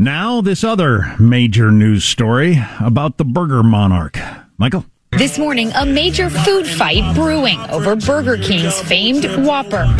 [0.00, 4.16] Now, this other major news story about the burger monarch.
[4.56, 4.86] Michael?
[5.10, 9.92] This morning, a major food fight brewing over Burger King's famed Whopper.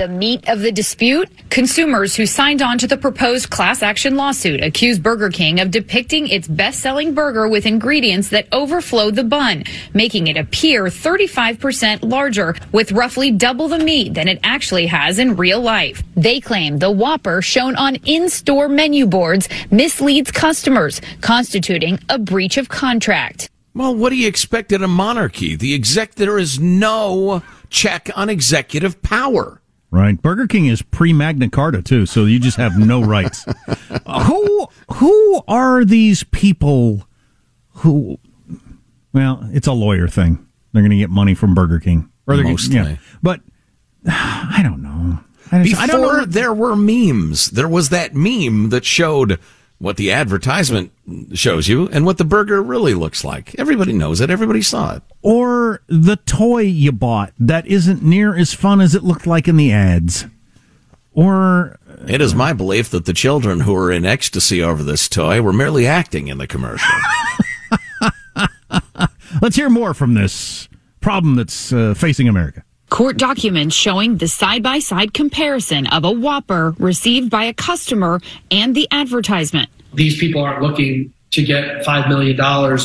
[0.00, 1.28] The meat of the dispute?
[1.50, 6.26] Consumers who signed on to the proposed class action lawsuit accuse Burger King of depicting
[6.26, 12.56] its best selling burger with ingredients that overflow the bun, making it appear 35% larger
[12.72, 16.02] with roughly double the meat than it actually has in real life.
[16.16, 22.56] They claim the Whopper shown on in store menu boards misleads customers, constituting a breach
[22.56, 23.50] of contract.
[23.74, 25.56] Well, what do you expect in a monarchy?
[25.56, 29.60] The exec there is no check on executive power.
[29.92, 30.20] Right.
[30.20, 33.44] Burger King is pre Magna Carta too, so you just have no rights.
[34.26, 37.08] who who are these people
[37.74, 38.18] who
[39.12, 40.46] well, it's a lawyer thing.
[40.72, 42.10] They're going to get money from Burger King.
[42.26, 42.76] Or they're Mostly.
[42.76, 42.96] Yeah.
[43.22, 43.40] But
[44.06, 45.18] I don't know.
[45.52, 46.24] I just, Before I don't know.
[46.26, 49.40] there were memes, there was that meme that showed
[49.80, 50.92] what the advertisement
[51.32, 53.58] shows you and what the burger really looks like.
[53.58, 54.28] Everybody knows it.
[54.28, 55.02] Everybody saw it.
[55.22, 59.56] Or the toy you bought that isn't near as fun as it looked like in
[59.56, 60.26] the ads.
[61.14, 65.40] Or it is my belief that the children who were in ecstasy over this toy
[65.40, 66.94] were merely acting in the commercial.
[69.40, 70.68] Let's hear more from this
[71.00, 72.64] problem that's uh, facing America.
[72.90, 78.20] Court documents showing the side by side comparison of a Whopper received by a customer
[78.50, 79.70] and the advertisement.
[79.94, 82.36] These people aren't looking to get $5 million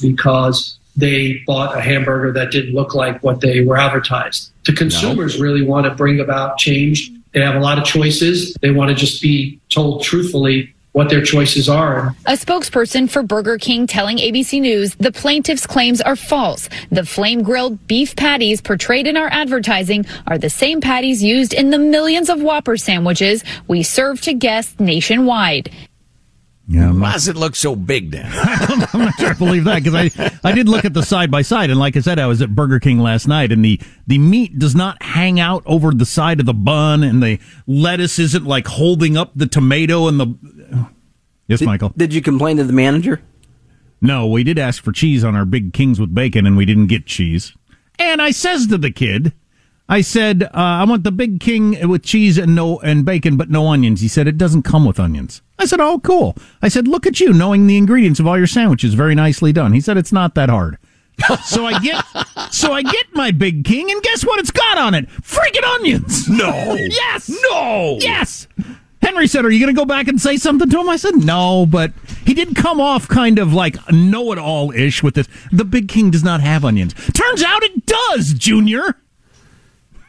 [0.00, 4.50] because they bought a hamburger that didn't look like what they were advertised.
[4.64, 5.44] The consumers no.
[5.44, 7.12] really want to bring about change.
[7.32, 8.54] They have a lot of choices.
[8.62, 12.14] They want to just be told truthfully what their choices are.
[12.26, 16.68] A spokesperson for Burger King telling ABC News the plaintiff's claims are false.
[16.90, 21.70] The flame grilled beef patties portrayed in our advertising are the same patties used in
[21.70, 25.70] the millions of Whopper sandwiches we serve to guests nationwide.
[26.70, 28.30] Yeah, Why does it look so big then?
[28.32, 31.42] I'm not sure I believe that because I, I did look at the side by
[31.42, 34.18] side, and like I said, I was at Burger King last night, and the, the
[34.18, 38.44] meat does not hang out over the side of the bun, and the lettuce isn't
[38.44, 40.26] like holding up the tomato and the.
[41.50, 41.92] Yes, did, Michael.
[41.96, 43.20] Did you complain to the manager?
[44.00, 46.86] No, we did ask for cheese on our big kings with bacon, and we didn't
[46.86, 47.54] get cheese.
[47.98, 49.34] And I says to the kid,
[49.88, 53.50] I said, uh, I want the big king with cheese and no and bacon, but
[53.50, 54.00] no onions.
[54.00, 55.42] He said it doesn't come with onions.
[55.58, 56.36] I said, oh, cool.
[56.62, 58.94] I said, look at you knowing the ingredients of all your sandwiches.
[58.94, 59.72] Very nicely done.
[59.72, 60.78] He said it's not that hard.
[61.44, 62.02] so I get,
[62.52, 64.38] so I get my big king, and guess what?
[64.38, 66.28] It's got on it freaking onions.
[66.28, 66.46] No.
[66.78, 67.28] yes.
[67.50, 67.98] No.
[68.00, 68.46] Yes.
[69.02, 70.88] Henry said, Are you going to go back and say something to him?
[70.88, 71.92] I said, No, but
[72.26, 75.28] he did come off kind of like know it all ish with this.
[75.52, 76.94] The Big King does not have onions.
[77.12, 78.96] Turns out it does, Junior.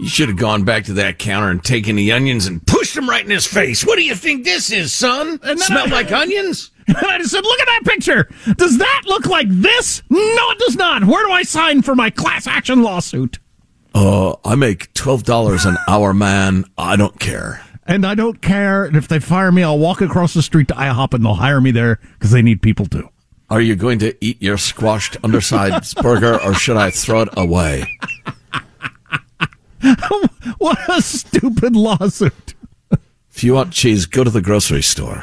[0.00, 3.08] You should have gone back to that counter and taken the onions and pushed them
[3.10, 3.84] right in his face.
[3.84, 5.40] What do you think this is, son?
[5.42, 6.70] And Smell I, like onions?
[6.88, 8.30] And I just said, look at that picture.
[8.56, 10.00] Does that look like this?
[10.08, 11.04] No, it does not.
[11.04, 13.38] Where do I sign for my class action lawsuit?
[13.94, 16.64] Uh, I make $12 an hour, man.
[16.78, 17.62] I don't care.
[17.88, 18.84] And I don't care.
[18.84, 21.60] And if they fire me, I'll walk across the street to IHOP and they'll hire
[21.60, 23.08] me there because they need people too.
[23.48, 27.98] Are you going to eat your squashed undersides burger or should I throw it away?
[30.58, 32.54] what a stupid lawsuit.
[33.32, 35.22] If you want cheese, go to the grocery store.